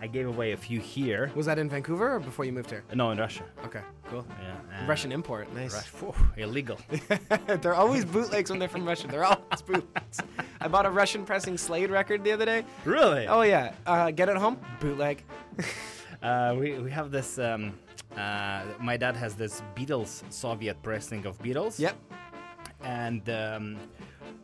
[0.00, 1.32] I gave away a few here.
[1.34, 2.84] Was that in Vancouver or before you moved here?
[2.94, 3.42] No, in Russia.
[3.64, 4.24] Okay, cool.
[4.40, 4.86] Yeah.
[4.86, 5.74] Russian import, nice.
[5.74, 6.78] Rush, phew, illegal.
[7.62, 9.08] they're always bootlegs when they're from Russia.
[9.08, 10.20] They're always bootlegs.
[10.60, 12.64] I bought a Russian pressing Slade record the other day.
[12.84, 13.26] really?
[13.26, 15.24] Oh yeah, uh, get it home, bootleg.
[16.20, 17.38] Uh, we, we have this.
[17.38, 17.72] Um,
[18.16, 21.78] uh, my dad has this Beatles Soviet pressing of Beatles.
[21.78, 21.94] Yep.
[22.82, 23.76] And um,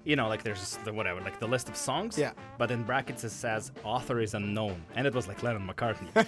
[0.05, 2.19] you know, like there's the whatever, like the list of songs.
[2.19, 2.33] Yeah.
[2.59, 6.09] But in brackets it says author is unknown, and it was like Lennon McCartney.
[6.15, 6.27] but,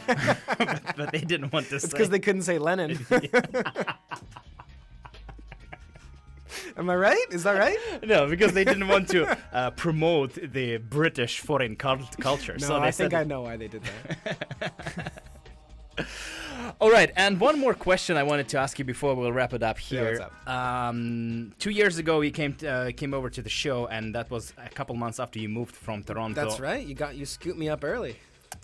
[0.96, 2.98] but they didn't want to It's because they couldn't say Lennon.
[6.78, 7.26] Am I right?
[7.30, 7.78] Is that right?
[8.06, 12.56] no, because they didn't want to uh, promote the British foreign cul- culture.
[12.58, 15.22] No, so I think I know why they did that.
[16.80, 19.62] All right, and one more question I wanted to ask you before we'll wrap it
[19.62, 20.18] up Yeah, here.
[20.20, 24.14] what's Um, two years ago, you came t- uh, came over to the show, and
[24.14, 26.40] that was a couple months after you moved from Toronto.
[26.42, 26.84] That's right.
[26.86, 28.16] You got you scooped me up early.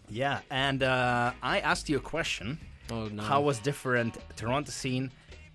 [0.08, 2.58] Yeah, and uh, I asked you a question.
[2.90, 3.22] Oh no.
[3.22, 5.10] How was different Toronto scene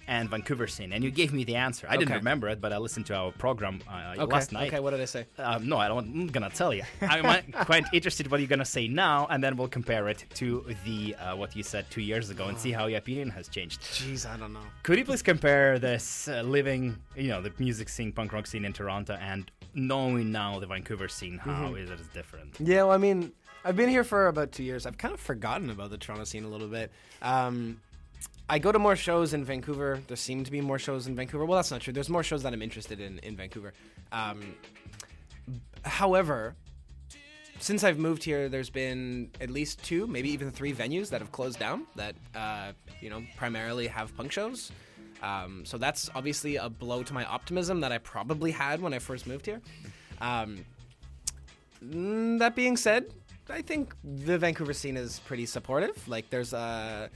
[0.08, 0.94] and Vancouver scene?
[0.94, 1.88] And you gave me the answer.
[1.90, 4.24] I didn't remember it, but I listened to our program uh, okay.
[4.24, 4.68] last night.
[4.68, 4.80] Okay.
[4.80, 5.26] What did I say?
[5.38, 6.84] Um, no, I don't, I'm gonna tell you.
[7.02, 11.16] I'm quite interested what you're gonna say now, and then we'll compare it to the
[11.16, 13.82] uh, what you said two years ago and see how your opinion has changed.
[13.82, 14.60] Jeez, I don't know.
[14.84, 18.66] Could you please compare this uh, living, you know, the music scene, punk rock scene
[18.66, 21.38] in Toronto, and knowing now the Vancouver scene?
[21.38, 22.56] How is it different?
[22.60, 23.32] Yeah, well, I mean,
[23.64, 24.86] I've been here for about two years.
[24.86, 26.92] I've kind of forgotten about the Toronto scene a little bit.
[27.22, 27.82] Um,
[28.50, 30.00] I go to more shows in Vancouver.
[30.08, 31.46] There seem to be more shows in Vancouver.
[31.46, 31.94] Well, that's not true.
[31.94, 33.74] There's more shows that I'm interested in in Vancouver.
[34.12, 34.56] Um,
[35.84, 36.56] however,
[37.60, 41.32] since I've moved here, there's been at least two, maybe even three venues that have
[41.32, 42.72] closed down that uh,
[43.02, 44.72] you know primarily have punk shows.
[45.22, 49.00] Um, so that's obviously a blow to my optimism that I probably had when I
[49.00, 49.62] first moved here.
[50.22, 50.64] Um,
[51.84, 53.06] Mm, that being said,
[53.50, 56.08] I think the Vancouver scene is pretty supportive.
[56.08, 57.08] Like, there's uh,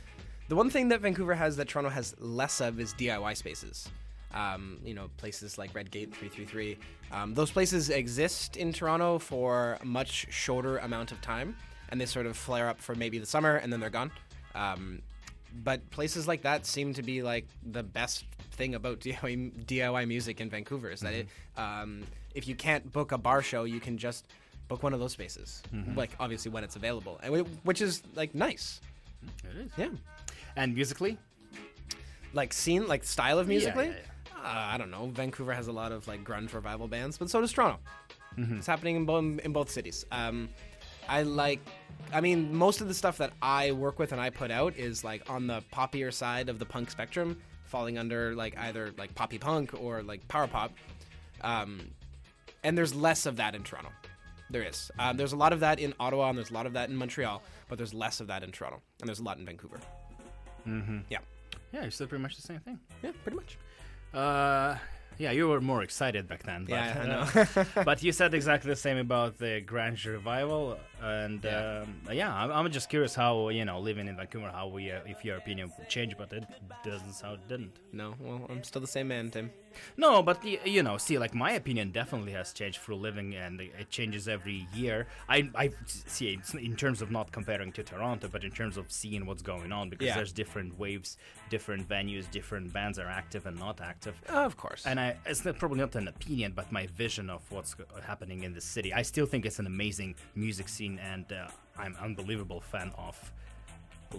[0.49, 3.89] the one thing that Vancouver has that Toronto has less of is DIY spaces.
[4.33, 6.77] Um, you know, places like Redgate 333.
[7.11, 11.55] Um, those places exist in Toronto for a much shorter amount of time,
[11.89, 14.11] and they sort of flare up for maybe the summer and then they're gone.
[14.55, 15.01] Um,
[15.65, 20.39] but places like that seem to be like the best thing about DIY, DIY music
[20.39, 21.27] in Vancouver is that it,
[21.57, 24.27] um, if you can't book a bar show, you can just
[24.69, 25.61] book one of those spaces.
[25.97, 28.79] Like obviously when it's available, and whi- which is like nice.
[29.43, 29.71] It is.
[29.77, 29.89] Yeah,
[30.55, 31.17] And musically?
[32.33, 33.87] like scene, like style of musically.
[33.87, 33.93] yeah,
[34.37, 34.41] Uh,
[34.73, 35.07] I don't know.
[35.13, 37.79] Vancouver has a lot of like grunge revival bands, but so does Toronto.
[38.37, 40.05] It's happening in, bo- in both cities.
[40.11, 40.47] Um,
[41.09, 41.59] I like.
[42.13, 45.03] I mean, most of the stuff that I work with and I put out is
[45.03, 49.37] like on the poppier side of the punk spectrum, falling under like either like poppy
[49.37, 50.71] punk or like power pop.
[51.41, 51.81] Um,
[52.63, 53.89] and there's less of that in Toronto.
[54.49, 54.89] There is.
[54.97, 56.95] Um, there's a lot of that in Ottawa and there's a lot of that in
[56.95, 59.79] Montreal, but there's less of that in Toronto and there's a lot in Vancouver.
[60.67, 60.99] Mm-hmm.
[61.09, 61.19] Yeah.
[61.73, 62.79] Yeah, it's still pretty much the same thing.
[63.01, 63.57] Yeah, pretty much.
[64.13, 64.75] Uh,
[65.17, 66.65] yeah, you were more excited back then.
[66.65, 67.65] But, Yeah, I uh, know.
[67.85, 71.83] but you said exactly the same about the grunge revival, and Yeah.
[71.83, 74.99] um, yeah, I'm, I'm just curious how you know living in Vancouver, how we, uh,
[75.05, 76.45] if your opinion changed, but it
[76.83, 77.73] doesn't sound it didn't.
[77.91, 79.51] no, well, I'm still the same man, Tim.
[79.95, 83.89] No, but you know, see, like my opinion definitely has changed through living, and it
[83.89, 85.07] changes every year.
[85.29, 89.25] I, I see in terms of not comparing to Toronto, but in terms of seeing
[89.25, 90.15] what's going on, because Yeah.
[90.15, 91.17] there's different waves,
[91.49, 94.21] different venues, different bands are active and not active.
[94.27, 94.85] Of course.
[94.85, 97.73] And I, it's not, probably not an opinion, but my vision of what's
[98.05, 98.93] happening in the city.
[98.93, 103.31] I still think it's an amazing music scene, and uh, I'm an unbelievable fan of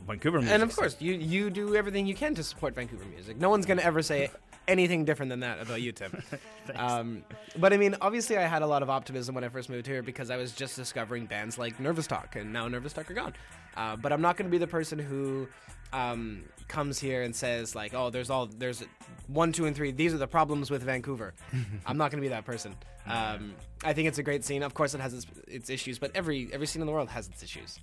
[0.07, 0.55] Vancouver music.
[0.55, 3.39] and of course, you you do everything you can to support Vancouver music.
[3.39, 4.31] No one's gonna ever say
[4.69, 6.23] anything different than that about you, Tim.
[6.77, 7.25] um,
[7.59, 10.03] but I mean, obviously, I had a lot of optimism when I first moved here
[10.03, 13.35] because I was just discovering bands like Nervous Talk, and now Nervous Talk are gone.
[13.77, 15.49] Uh, but I'm not going to be the person who
[15.93, 18.83] um, comes here and says like, "Oh, there's all there's
[19.27, 19.91] one, two, and three.
[19.93, 21.35] These are the problems with Vancouver."
[21.87, 22.75] I'm not going to be that person.
[23.07, 24.63] Um, I think it's a great scene.
[24.63, 27.29] Of course, it has its, its issues, but every every scene in the world has
[27.29, 27.79] its issues.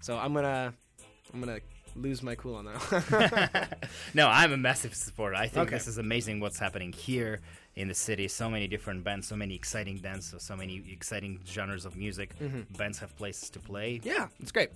[0.00, 0.74] So I'm gonna
[1.32, 1.60] I'm gonna
[1.96, 3.78] lose my cool on that.
[4.14, 5.36] no, I'm a massive supporter.
[5.36, 5.76] I think Okay.
[5.76, 7.40] this is amazing what's happening here
[7.76, 8.28] in the city.
[8.28, 12.30] So many different bands, so many exciting bands, so, so many exciting genres of music.
[12.78, 14.00] Bands have places to play.
[14.04, 14.70] yeah, it's great.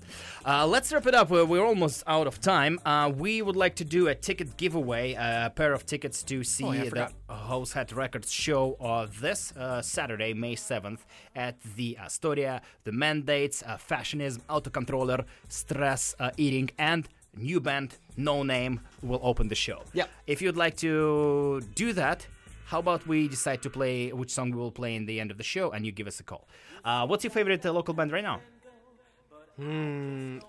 [0.44, 1.30] Uh, let's wrap it up.
[1.30, 2.78] We're, we're almost out of time.
[2.84, 6.64] Uh, we would like to do a ticket giveaway, a pair of tickets to see
[6.64, 7.12] Oh, yeah, the.
[7.30, 11.00] Hosehead Records show uh, this uh, Saturday, May 7th,
[11.36, 12.62] at the Astoria.
[12.84, 19.48] The mandates, uh, Fashionism, Outtacontroller, Stress uh, Eating, and new band, No Name, will open
[19.48, 19.82] the show.
[19.92, 20.06] Yeah.
[20.26, 22.26] If you'd like to do that,
[22.68, 25.38] how about we decide to play which song we will play in the end of
[25.38, 26.46] the show and you give us a call?
[26.84, 28.40] Uh, what's your favorite uh, local band right now?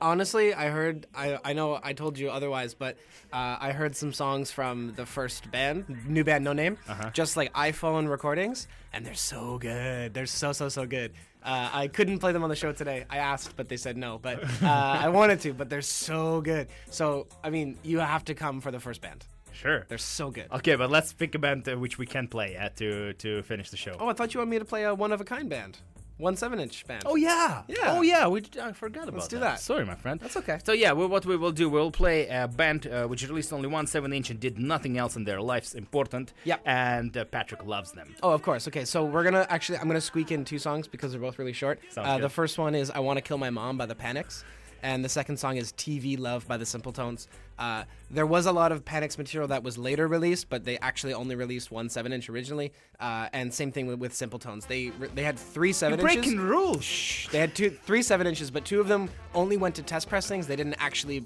[0.01, 1.07] Honestly, I heard.
[1.15, 2.97] I I know I told you otherwise, but
[3.33, 6.77] uh, I heard some songs from the first band, new band, no name,
[7.13, 10.13] just like iPhone recordings, and they're so good.
[10.13, 11.13] They're so so so good.
[11.41, 13.05] Uh, I couldn't play them on the show today.
[13.09, 14.19] I asked, but they said no.
[14.19, 16.67] But uh, I wanted to, but they're so good.
[16.91, 19.25] So I mean, you have to come for the first band.
[19.59, 19.85] Sure.
[19.89, 20.47] They're so good.
[20.51, 23.69] Okay, but let's pick a band uh, which we can play uh, to to finish
[23.69, 23.95] the show.
[23.99, 25.79] Oh, I thought you wanted me to play a one of a kind band,
[26.17, 27.03] one seven inch band.
[27.05, 27.63] Oh, yeah.
[27.67, 27.97] Yeah.
[27.97, 28.27] Oh yeah.
[28.27, 29.13] We I forgot about that.
[29.15, 29.59] Let's do that.
[29.59, 30.19] Sorry, my friend.
[30.19, 30.59] That's okay.
[30.63, 33.67] So yeah, well, what we will do, we'll play a band uh, which released only
[33.67, 36.33] one seven-inch and did nothing else in their lives important.
[36.45, 36.61] Yep.
[36.65, 38.15] And uh, Patrick loves them.
[38.23, 38.65] Oh, of course.
[38.67, 41.53] Okay, so we're gonna actually, I'm gonna squeak in two songs because they're both really
[41.53, 41.81] short.
[41.89, 42.23] Sounds uh, good.
[42.23, 44.43] the first one is "I Want to Kill My Mom" by the Panics,
[44.83, 47.27] and the second song is "TV Love" by the Simpletones.
[47.59, 51.13] Uh, there was a lot of Panics material that was later released, but they actually
[51.13, 52.71] only released one seven-inch originally.
[52.99, 54.65] Uh, and same thing with, with Simpletones.
[54.65, 56.15] They they had three seven inches.
[56.15, 56.83] Breaking rules.
[56.83, 57.27] Shh.
[57.27, 60.47] They had two, three seven inches, but two of them only went to test pressings.
[60.47, 61.23] They didn't actually,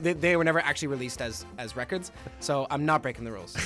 [0.00, 2.12] they, they were never actually released as as records.
[2.40, 3.56] So I'm not breaking the rules.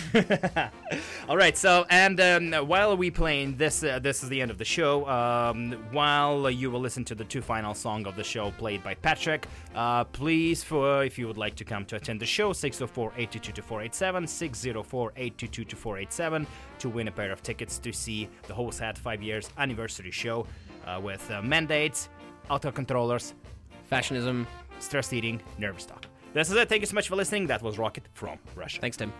[1.28, 1.58] All right.
[1.58, 5.06] So, and um, while we playing this, uh, this is the end of the show.
[5.08, 8.94] Um, while you will listen to the two final song of the show played by
[8.94, 14.26] Patrick, uh, please, for if you would like to come to attend the show, 604-822-2487,
[14.76, 16.46] 604-822-2487
[16.78, 20.46] to win a pair of tickets to see the Hosehead five years anniversary show
[20.86, 22.08] uh, with uh, mandates,
[22.50, 23.32] Outtacontrollers,
[23.88, 24.46] Fashionism.
[24.78, 26.06] stress eating, nervous talk.
[26.32, 26.68] This is it.
[26.68, 27.46] Thank you so much for listening.
[27.46, 28.80] That was Rocket from Russia.
[28.80, 29.12] Thanks, Tim.